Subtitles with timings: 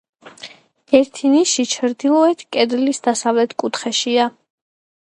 [0.99, 4.29] ერთი ნიში ჩრდილოეთ კედლის დასავლეთ კუთხეშია.